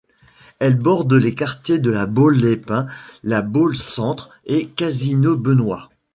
Elle 0.57 0.77
borde 0.79 1.13
les 1.13 1.35
quartiers 1.35 1.77
de 1.77 1.91
La 1.91 2.07
Baule-les-Pins, 2.07 2.87
La 3.21 3.43
Baule-Centre 3.43 4.31
et 4.47 4.67
Casino-Benoît. 4.69 5.91